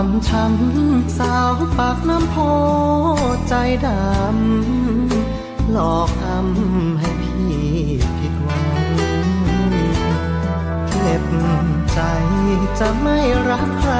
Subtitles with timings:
[0.00, 2.36] ามช้ำสาวปากน้ำโพ
[3.48, 3.54] ใจ
[3.86, 7.58] ดำ หลอกอำให้พี่
[8.18, 8.88] ผิดหวัง
[10.90, 11.24] เก็บ
[11.92, 12.00] ใจ
[12.78, 13.18] จะไม่
[13.48, 13.94] รักใคร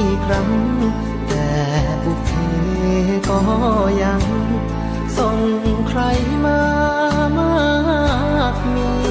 [0.00, 0.50] อีกครั้ง
[1.28, 1.50] แต่
[2.04, 2.30] บุเพ
[3.28, 3.40] ก็
[4.02, 4.22] ยัง
[5.18, 5.38] ส่ง
[5.88, 6.00] ใคร
[6.44, 6.62] มา
[7.38, 9.07] มากมี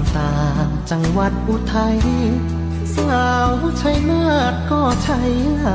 [0.00, 0.32] าวงามตา
[0.90, 1.98] จังหวัดอุทัย
[2.94, 5.20] สาวชัยนาทก็ใช่
[5.58, 5.70] ไหล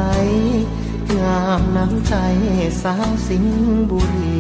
[1.20, 2.14] งามน้ำใจ
[2.84, 4.38] สาวสิงห์บุรี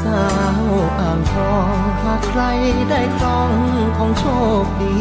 [0.00, 0.24] สา
[0.60, 0.62] ว
[0.98, 2.42] อ่างทองหากใคร
[2.90, 3.52] ได้ครอง
[3.96, 4.24] ของโช
[4.64, 4.96] คดี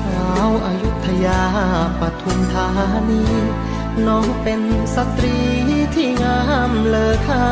[0.00, 1.42] สาวอายุทยา
[2.00, 2.68] ปทุมธา
[3.10, 3.22] นี
[4.06, 4.60] น้องเป็น
[4.94, 5.36] สตรี
[5.94, 7.46] ที่งามเลอค่า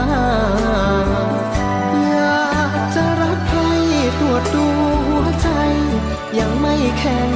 [6.98, 7.32] แข็ง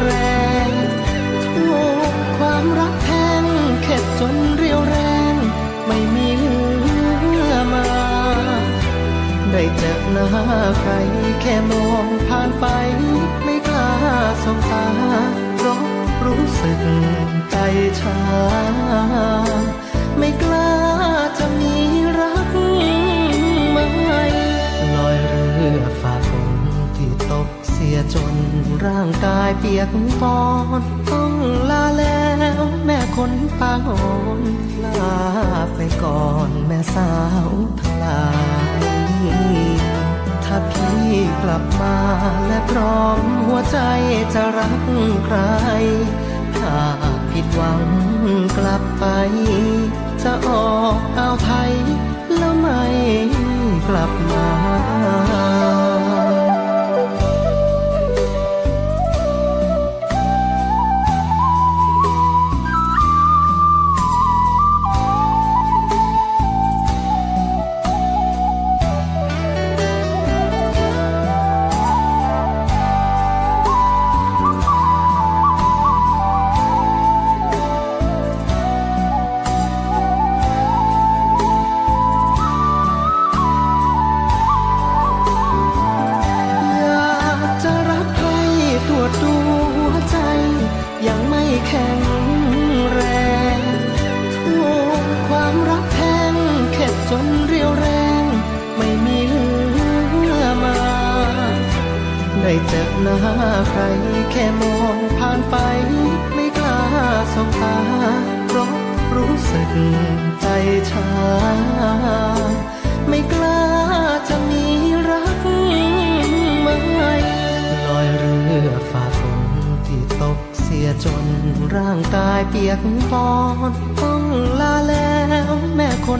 [0.00, 0.10] แร
[0.68, 0.70] ง
[1.54, 3.10] ถูกความรักแท
[3.42, 3.44] ง
[3.82, 4.96] เข็ดจนเรียวแร
[5.32, 5.34] ง
[5.86, 7.88] ไม่มีเหลือมา
[9.52, 10.28] ได้เจอหน้า
[10.80, 10.92] ใคร
[11.40, 12.66] แค่มองผ่านไป
[13.44, 13.90] ไม่กล้า
[14.42, 14.86] สบตา
[15.56, 15.80] เพราะ
[16.26, 16.80] รู้สึก
[17.50, 17.56] ใจ
[18.00, 18.18] ชา
[20.18, 20.72] ไม่กล้า
[21.38, 21.74] จะมี
[22.18, 22.35] รัก
[28.14, 28.34] จน
[28.86, 29.90] ร่างกายเปียก
[30.20, 30.40] ปอ
[30.80, 31.32] นต้อง
[31.70, 32.24] ลาแล้
[32.60, 34.08] วแม่คนปางอ่อ
[34.38, 34.40] น
[34.84, 35.20] ลา
[35.74, 37.10] ไปก่อนแม่สา
[37.48, 37.50] ว
[37.80, 38.24] ทลา
[38.80, 38.82] ย
[40.44, 41.06] ถ้าพี่
[41.42, 41.98] กลับมา
[42.46, 43.78] และพร้อมหัวใจ
[44.34, 44.72] จะรัก
[45.24, 45.38] ใคร
[46.58, 46.78] ถ้า
[47.32, 47.82] ผิดหวัง
[48.58, 49.04] กลับไป
[50.22, 51.72] จะออกเอาไทย
[52.36, 52.82] แล้วไม่
[53.88, 55.85] กลับมา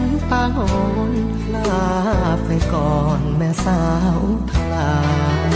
[0.00, 0.60] นปางโอ
[1.10, 1.12] น
[1.54, 1.90] ลา
[2.44, 3.82] ไปก่อนแม่สา
[4.18, 4.20] ว
[4.50, 4.96] พลา
[5.52, 5.54] ย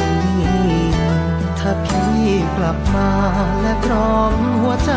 [1.58, 2.22] ถ้าพี่
[2.56, 3.12] กลับมา
[3.62, 4.92] และพร้อมหัวใจ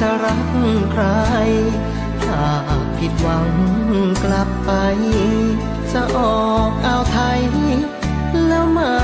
[0.00, 0.40] จะรัก
[0.92, 1.04] ใคร
[2.26, 2.48] หา
[2.78, 3.48] กผิดหวัง
[4.24, 4.70] กลับไป
[5.92, 7.40] จะออกอ่าวไทย
[8.46, 8.98] แล้วไม่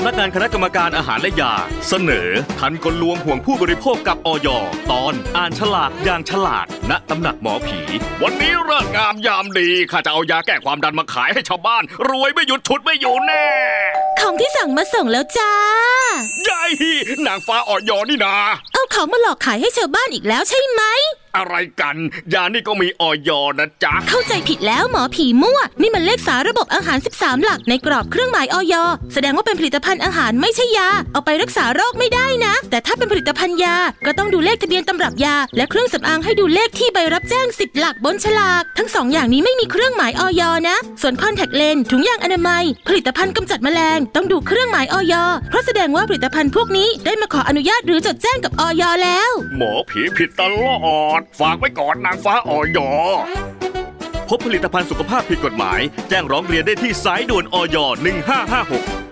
[0.00, 1.54] ำนักงานคณะกรรมการอาหารและยา
[1.88, 4.48] เสนอทันกลลวงห่วงผู้บริโภคกับออย
[4.90, 7.80] ตอนอ่านฉลากอย่างฉลาด ณตำหนักหมอผี
[8.22, 13.46] วันนี้เริ่งามยามดีข้าจะเอายาแก้ความดันมาขายให้ชาวบ้าน รวยไม่หยุดชุดไม่อยู่แน่
[14.20, 15.52] ของที่สั่งมาส่งแล้วจ้า
[16.44, 16.64] ใหญ่
[17.26, 18.34] นางฟ้าออยนี่นา
[18.72, 20.82] เอาของมาหลอกขายให้ชาวบ้านอีกแล้วใช่ไหม
[21.36, 21.96] อะไรกัน
[22.34, 28.74] ยานี่ก็มีออยนะจ๊ะ เข้าใจผิดแล้วหมอผีมั่ว นี่มันเลขสาระบบอาหาร 13 หลักในกรอบเครื่องหมายออย
[29.12, 33.76] แสดงว่าเป็นผลิตภัณฑ์อาหารไม่ใช่ยา เอาไปรักษาโรคไม่ได้นะ แต่ถ้าเป็นผลิตภัณฑ์ยา
[34.06, 45.14] ก็ต้องดูเลขทะเบียนตำรับยา และเครื่องสำอางให้ดูเลขที่ใบรับแจ้ง 10 หลักบนฉลาก ทั้งสองอย่างนี้ไม่มีเครื่องหมายออยนะ ส่วนคอนแทคเลนส์ถุงยางอนามัย ผลิตภัณฑ์กำจัดแมลง ต้องดูเครื่องหมายออย
[45.48, 50.78] เพราะแสดงว่าผลิตภัณฑ์พวกนี้ได้มาขออนุญาตหรือจดแจ้งกับออยแล้ว หมอผีผิดตลอ
[51.17, 52.78] ดฝากไว้ก่อนนางฟ้าออย
[54.28, 57.76] พบผลิตภัณฑ์สุขภาพผิดกฎหมาย แจ้งร้องเรียนได้ที่สายด่วนออย
[59.02, 59.07] 1556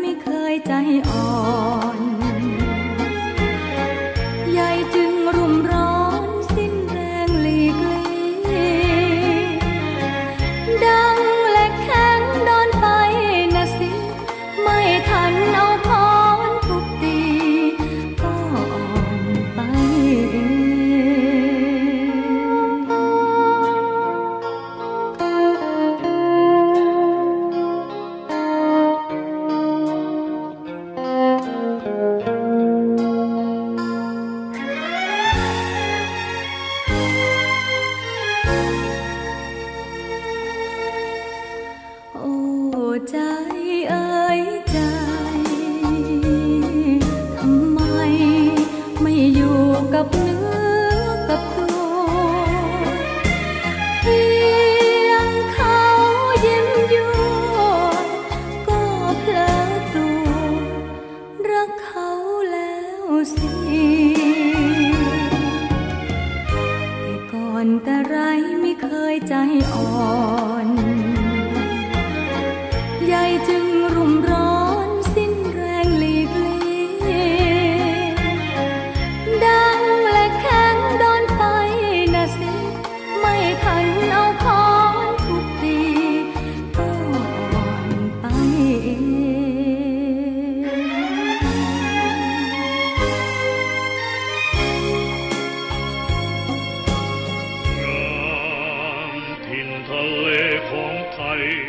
[0.00, 0.72] ไม่เคยใจ
[1.08, 1.24] อ่อ
[1.74, 1.75] น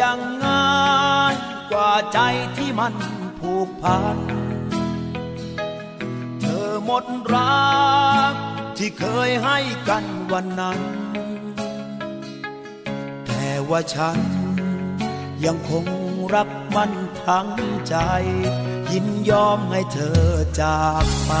[0.00, 1.34] ยังง่าย
[1.70, 2.18] กว่าใจ
[2.56, 2.94] ที่มัน
[3.40, 4.18] ผูกพัน
[6.40, 7.04] เธอหมด
[7.34, 7.68] รั
[8.32, 8.34] ก
[8.78, 9.58] ที่เคยให้
[9.88, 10.80] กันวันนั้น
[13.26, 14.18] แต่ว่าฉัน
[15.44, 15.84] ยังคง
[16.34, 16.92] รักมัน
[17.26, 17.50] ทั้ง
[17.88, 17.96] ใจ
[18.92, 20.22] ยินยอมให้เธอ
[20.60, 21.32] จากไป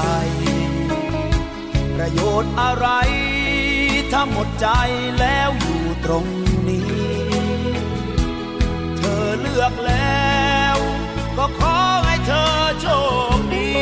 [1.94, 2.88] ประโยชน์อะไร
[4.12, 4.68] ถ้าหมดใจ
[5.18, 6.26] แล้วอยู่ตรง
[9.58, 10.76] ลือกแล้ว
[11.36, 12.46] ก็ขอให้เธอ
[12.80, 12.86] โช
[13.36, 13.72] คดี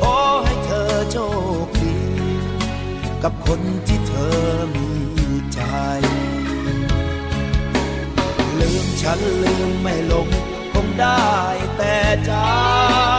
[0.00, 1.16] ขอให้เธอโช
[1.64, 1.98] คดี
[3.22, 4.38] กับคนที่เธอ
[4.74, 4.90] มี
[5.52, 5.60] ใจ
[8.60, 10.28] ลืมฉันลืมไม่ลง
[10.72, 11.32] คงได้
[11.76, 11.96] แต่
[12.28, 12.30] จ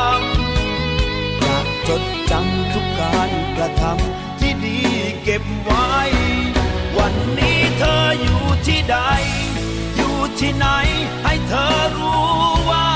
[0.05, 4.79] ำอยากจดจำทุกการกระทำที่ดี
[5.23, 5.91] เก็บไว้
[6.97, 8.97] วันนี้เธออยู่ที่ใด
[9.95, 10.67] อยู่ที่ไหน
[11.49, 12.27] เธอรู้
[12.69, 12.89] ว่า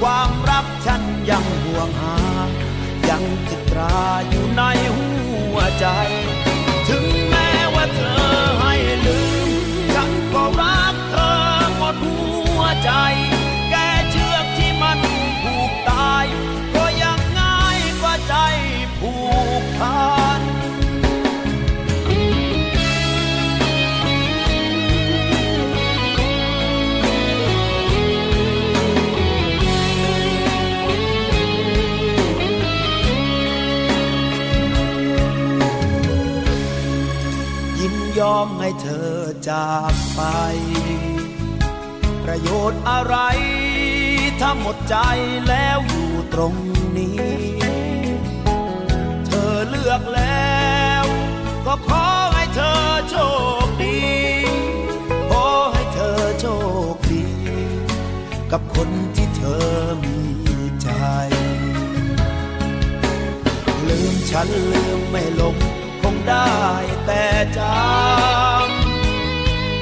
[0.00, 2.16] ความรักฉันยังห่วงหา
[3.08, 3.98] ยังจิตรา
[4.28, 4.62] อยู่ใน
[4.96, 5.10] หั
[5.54, 5.86] วใจ
[38.46, 39.12] มให้เธอ
[39.50, 40.20] จากไป
[42.24, 43.16] ประโยชน์อะไร
[44.40, 44.96] ถ้าหมดใจ
[45.48, 46.54] แล้วอยู่ตรง
[46.96, 47.20] นี้
[49.26, 51.04] เธอเลือกแล้ว
[51.66, 52.04] ก็ขอ
[52.34, 52.80] ให้เธอ
[53.10, 53.16] โช
[53.66, 54.00] คดี
[55.30, 56.46] ขอให้เธอโช
[56.94, 57.26] คดี
[58.52, 59.66] กับคนที่เธอ
[60.04, 60.16] มี
[60.82, 60.88] ใจ
[63.88, 65.77] ลืมฉันลืมไม่ลงคง
[66.28, 66.52] ได้
[67.06, 67.24] แต่
[67.58, 68.78] จำ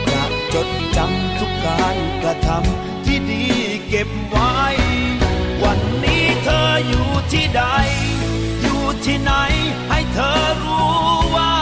[0.07, 3.45] อยากจดจำทุกการกระทำที่ดี
[3.89, 4.55] เก็บไว้
[5.63, 7.63] วันนี้เธออยู่ที่ใด
[8.63, 9.33] อยู่ที่ไหน
[9.89, 10.97] ให้เธอรู้
[11.37, 11.55] ว่า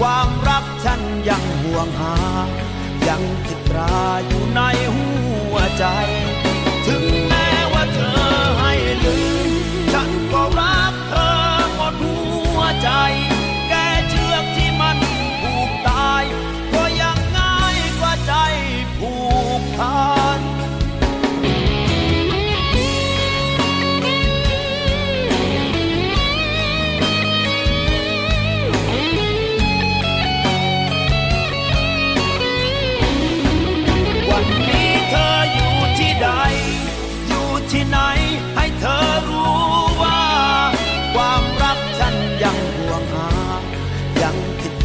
[0.00, 2.16] ความรักฉันยังห่วงหา
[3.08, 4.60] ยังติดตราอยู่ใน
[4.94, 5.08] หั
[5.52, 5.84] วใจ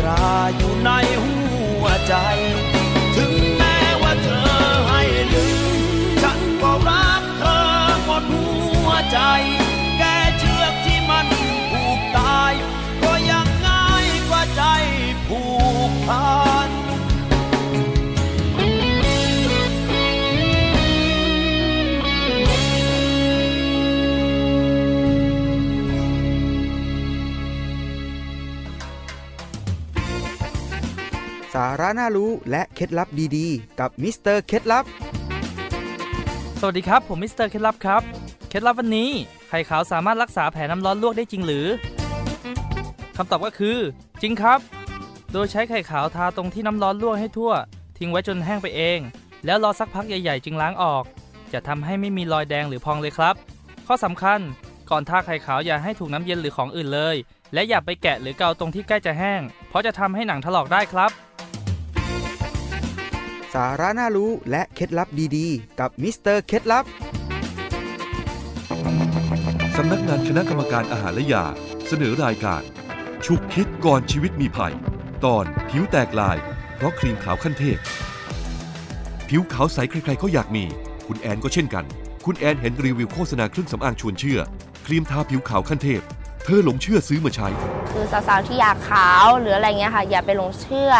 [0.05, 0.89] ราอยู่ใน
[1.23, 1.37] หั
[1.81, 2.13] วใจ
[31.53, 33.07] สาระน่ารู้และเคล็ดลับ
[33.37, 34.85] ดีๆ กับมิสเตอร์เคล็ดลับ
[36.59, 38.01] สวัสดีครับ ผมมิสเตอร์เคล็ดลับครับ
[38.49, 39.09] เคล็ดลับวันนี้
[39.49, 41.67] ไข่ขาวสามารถรักษาแผลน้ำร้อนลวกได้จริงหรือ
[43.17, 43.77] คำตอบก็คือ
[44.21, 44.59] จริงครับ
[45.33, 47.51] โดยใช้ไข่ขาวทาตรงที่น้ำร้อนลวกให้ทั่ว
[47.97, 48.99] ทิ้งไว้จนแห้งไปเอง
[49.45, 51.03] แล้วรอสักพักใหญ่ๆ จึงล้างออก
[51.53, 53.35] จะทำให้ไม่มีรอยแดงหรือพองเลยครับ
[53.87, 54.39] ข้อสำคัญ
[54.89, 57.15] ก่อนทาไข่ขาวอย่าให้ถูกน้ำเย็นหรือของอื่นเลย
[57.53, 61.11] และอย่าไปแกะหรือเกาตรงที่ใกล้จะแห้ง เพราะจะทำให้หนังถลอกได้ครับ
[63.53, 65.07] สาระน่ารู้และเคล็ดลับ
[65.37, 66.85] ดีๆ กับมิสเตอร์เคล็ดลับ
[69.77, 71.45] สำนักงานคณะกรรมการอาหารและยา
[71.87, 72.61] เสนอรายการ
[73.25, 74.73] ฉุกคิดก่อนชีวิตมีภัย
[75.25, 76.37] ตอนผิวแตกลาย
[76.75, 77.77] เพราะครีมขาวขั้นเทพ
[79.29, 80.65] ผิวขาวใสใครๆก็อยากมี
[81.07, 81.85] คุณแอนก็เช่นกัน
[82.25, 84.39] คุณแอนเห็นรีวิวโฆษณาเครื่องสำอางชวนเชื่อ
[84.85, 86.01] ครีมทาผิวขาวขั้นเทพ
[86.43, 87.47] เธอหลงเชื่อซื้อมาใช้
[87.91, 90.93] คือสาวๆที่อยากขาวหรืออะไรเงี้ยค่ะ อย่าไปหลงเชื่อ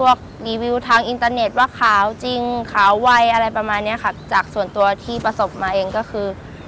[0.00, 0.16] พวก
[0.46, 2.40] รีวิวทางอินเทอร์เน็ตว่าขาวจริง
[2.72, 6.26] ขาวไวอะไรประมาณนี้ค่ะ จากส่วนตัวที่ประสบมาเองก็คือ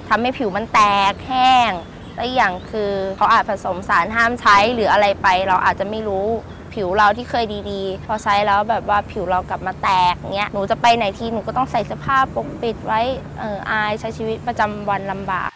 [0.09, 1.71] ทำให้ผิวมันแตกแห้ง
[2.15, 6.27] และอย่างคือเขาอาจผสมสารห้ามใช้หรืออะไรไป เราอาจจะไม่รู้
[6.73, 13.01] ผิวเราที่เคยดีๆ พอใช้แล้วแบบว่าผิวเรากลับมาแตกเงี้ยหนูจะไปไหนทีหนูก็ต้องใส่เสื้อผ้าปกปิดไว้
[13.39, 15.49] เอออายใช้ชีวิตประจำวันลำบาก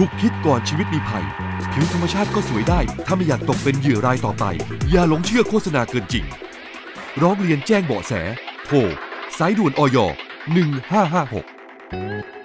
[0.00, 1.24] ฉุกคิดก่อนชีวิตมีภัย
[1.72, 4.44] ผิวธรรมชาติก็สวยได้ ถ้าไม่อยากตกเป็นเหยื่อรายต่อไป
[4.90, 6.24] อย่าหลงเชื่อโฆษณาเกินจริง
[7.22, 8.12] ร้องเรียนแจ้งเบาะแส
[8.66, 8.76] โทร
[9.38, 9.98] สายด่วนออย
[11.62, 12.37] 1556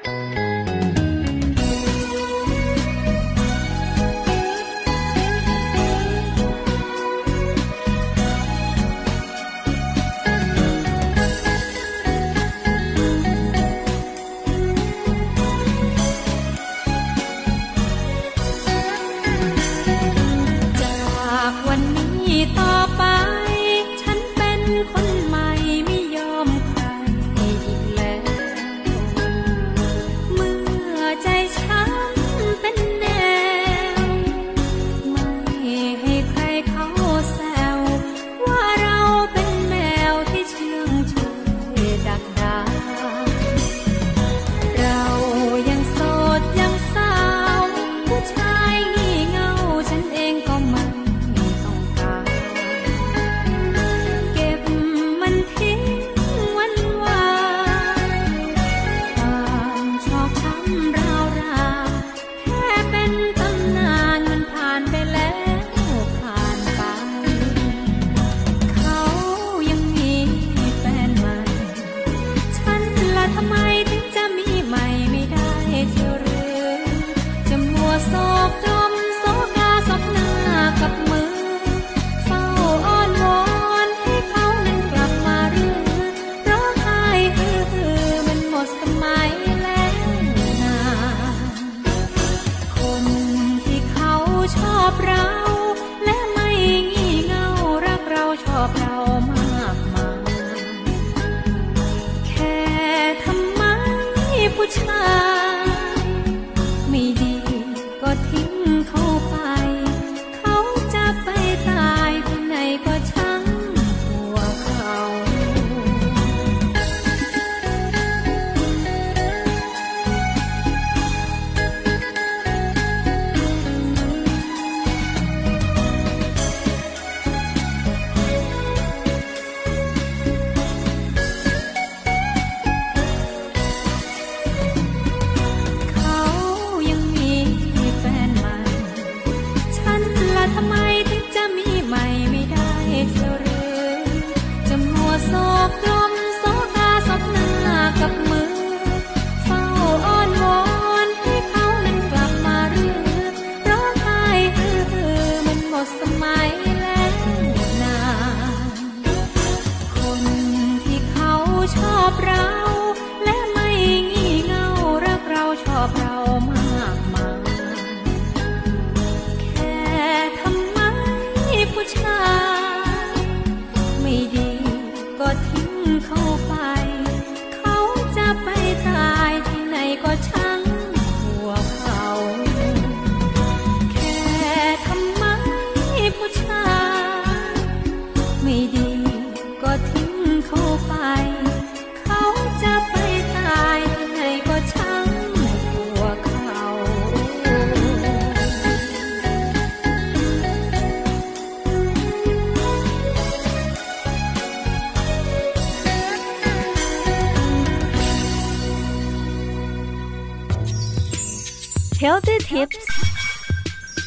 [212.03, 212.79] Healthy Tips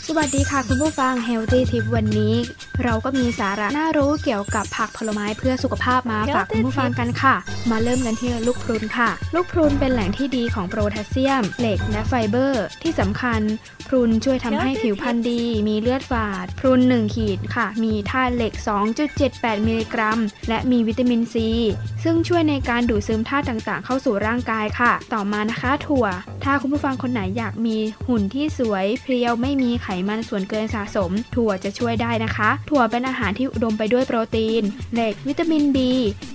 [0.06, 2.35] สวัสดีค่ะคุณผู้ฟัง Healthy Tip วันนี้
[2.85, 7.35] เราก็มีสาระน่ารู้เกี่ยวกับผักผลไม้เพื่อสุขภาพมาฝากคุณผู้ฟังกันค่ะ
[7.71, 13.41] มาเริ่มกันที่ลูกพรุนค่ะ ลูกพรุนเป็นแหล่งที่ดีของโพแทสเซียม เหล็กและไฟเบอร์ ที่สำคัญ
[13.89, 18.53] พรุนช่วยทำให้ผิวพรรณดี มีเลือดฝาด พรุน 1 ขีดค่ะ มีธาตุเหล็ก
[19.11, 21.49] 2.78 มิลลิกรัม และมีวิตามินซี
[22.05, 26.07] ซึ่งช่วยในการดูดซึมธาตุต่างๆ เข้าสู่ร่างกายค่ะ ต่อมานะคะถั่ว
[26.45, 27.77] ถ้าคุณผู้ฟังคนไหนอยากมี
[28.09, 34.62] หุ่นที่สวย เพรียวไม่มีไขมันส่วนเกินสะสม ถั่วจะช่วยได้นะคะถั่วเป็นอาหารที่อุดมไปด้วยโปรตีน
[34.94, 35.79] เหล็ก วิตามิน B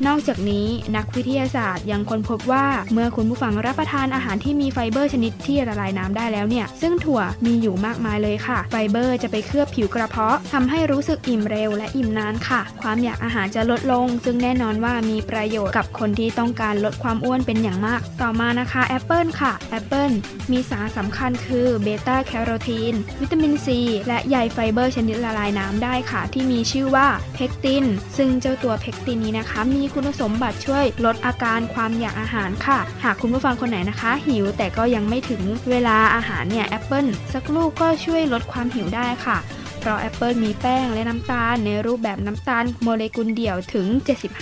[0.07, 20.11] นอกจากนี้นักวิทยาศาสตร์ยังค้นพบว่า เมื่อคุณผู้ฟังรับประทานอาหารที่มีไฟเบอร์ชนิดที่ละลายน้ำได้แล้วเนี่ย ซึ่งถั่วมีอยู่มากมายเลยค่ะ ไฟเบอร์จะไปเคลือบผิวกระเพาะทำให้รู้สึกอิ่มเร็วและอิ่มนานค่ะ ความอยากอาหารจะลดลง ซึ่งแน่นอนว่ามีประโยชน์กับคนที่ต้องการลดความอ้วนเป็นอย่างมาก ต่อมานะคะแอปเปิลค่ะแอปเปิล
[20.51, 27.85] มีสารสำคัญคือเบต้าแคโรทีนวิตามินซีและใยไฟเบอร์ชนิดละลายน้ำได้ค่ะที่มีชื่อว่าเพกติน
[28.17, 39.37] ซึ่งเจ้าตัวเพกตินนี้นะคะ มีคุณสมบัติช่วยลดอาการความอยากอาหารค่ะ หากคุณผู้ฟังคนไหนนะคะ หิวแต่ก็ยังไม่ถึงเวลาอาหารเนี่ยแอปเปิลสักลูกก็ช่วยลดความหิวได้ค่ะ
[39.81, 43.87] เพราะแอปเปิลมีแป้งและน้ำตาลในรูปแบบน้ำตาลโมเลกุลเดี่ยวถึง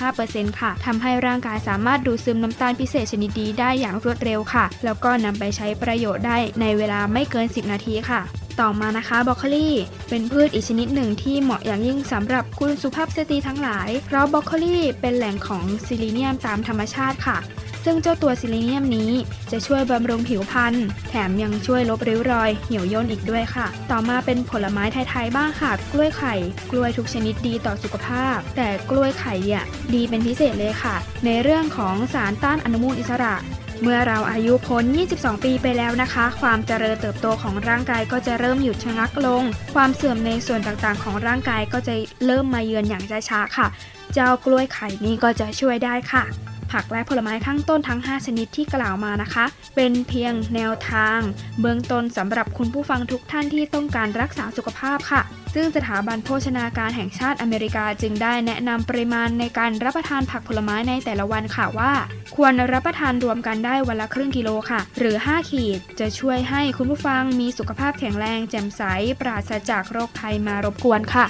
[0.04, 8.22] 75%ค่ะทำให้ร่างกายสามารถดูดซึมน้ำตาลพิเศษชนิดดีได้อย่างรวดเร็วค่ะ แล้วก็นำไปใช้ประโยชน์ได้ในเวลาไม่เกิน 10 นาทีค่ะ
[8.60, 9.70] ต่อมานะคะบรอกโคลี
[10.10, 17.38] เป็นพืชอีกชนิดหนึ่งที่เหมาะอย่างยิ่งสำหรับคุณสุภาพสตรีทั้งหลาย เพราะบรอกโคลีเป็นแหล่งของซีลีเนียมตามธรรมชาติค่ะ
[17.86, 19.12] ซึ่งเจ้าตัวซีลีเนียมนี้
[19.52, 20.74] จะช่วยบำรุงผิวพรรณ
[21.10, 26.36] แถมยังช่วยลบริ้วรอย เหี่ยวย่นอีกด้วยค่ะ ต่อมาเป็นผลไม้ไทยๆบ้างค่ะ กล้วยไข่
[26.72, 29.64] กล้วยทุกชนิดดีต่อสุขภาพ แต่กล้วยไข่เนี่ย
[29.94, 33.36] ดีเป็นพิเศษเลยค่ะ ในเรื่องของสารต้านอนุมูลอิสระ
[33.84, 34.84] เมื่อเราอายุพ้น
[35.16, 41.94] 22 ปีไปแล้วนะคะ ความเจริญเติบโตของร่างกายก็จะเริ่มหยุดชะงักลง ความเสื่อมในส่วนต่างๆ ของร่างกายก็จะ
[42.26, 43.68] เริ่มมาเยือนอย่างช้าๆค่ะ
[44.14, 51.20] เจ้ากล้วยไข่นี้ก็จะช่วยได้ค่ะ ผักและผลไม้ข้างต้นทั้ง 5 ชนิดที่กล่าวมานะคะ เป็นเพียงแนวทาง
[51.62, 55.22] เบื้องต้นสำหรับคุณผู้ฟังทุกท่านที่ต้องการรักษาสุขภาพค่ะ
[55.56, 61.92] ซึ่งสถาบันโภชนาการแห่งชาติอเมริกาจึงได้แนะนำปริมาณในการรับประทานผักผลไม้ในแต่ละวันค่ะว่า
[62.36, 68.82] ควรรับประทานรวมกันได้วันละครึ่งกิโลค่ะ หรือ 5 ขีด จะช่วยให้คุณผู้ฟังมีสุขภาพแข็งแรงแจ่มใส
[69.22, 71.26] ปราศจากโรคภัยมารบกวนค่ะ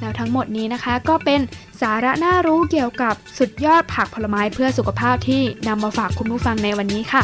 [0.00, 1.40] แล้วทั้งหมดนี้นะคะก็เป็น
[1.80, 7.22] สาระน่ารู้เกี่ยวกับสุดยอดผักผลไม้เพื่อสุขภาพที่นำมาฝากคุณผู้ฟังในวันนี้ค่ะ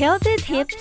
[0.00, 0.78] Healthy Tips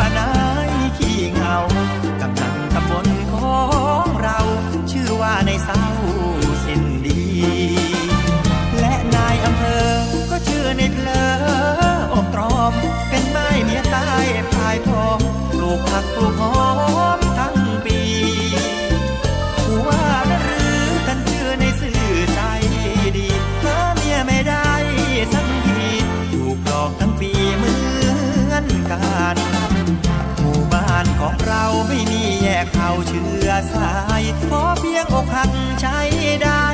[0.00, 0.32] ว่านา
[0.68, 1.56] ยขี้เหงา
[2.20, 3.60] กำนันตำบลขอ
[4.04, 4.38] งเรา
[4.90, 5.84] ชื่อว่าในายเศร้า
[6.64, 7.22] สิ้นดี
[8.80, 9.88] และนายอำเภอ
[10.30, 11.24] ก็ชื่อในเพลอ
[12.12, 12.72] อบตรอม
[13.08, 15.18] เป็นไม้เมียตายพายพ่อง
[15.50, 16.54] ปลูกผักปลูกหอ
[17.09, 17.09] ม
[32.64, 35.98] กเข่าเชื้อสาย ขอเพียงอกหักใช้
[36.42, 36.64] ได้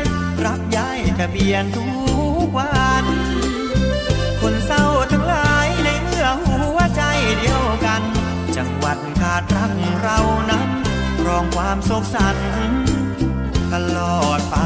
[0.44, 1.87] รับย้ายทะเบียนทุ
[2.46, 3.05] กวัน
[4.40, 7.03] คนเศร้าทั้งหลายในเมื่อหัวใจ
[7.38, 8.03] เดียวกัน
[8.57, 10.18] จังหวัดขาดรักเรา
[10.51, 10.68] นั้น
[11.27, 12.37] รองความโศกสัน
[13.72, 14.57] ตลอดไป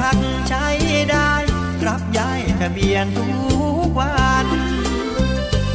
[0.00, 0.66] พักใช้
[1.10, 1.32] ได้
[1.86, 3.24] รับย้ายทะเบียนทุ
[3.86, 4.46] กวัน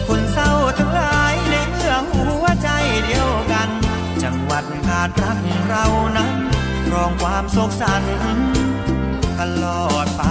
[0.08, 2.70] คนเศร้าทั้งหลายในเมื่อหัวใจ
[3.06, 3.70] เดียวกัน
[4.24, 5.86] จังหวัดขาดรักเรา
[6.18, 6.36] นั้น
[6.92, 8.04] รองความโศกสัน
[9.40, 10.24] ตลอดไป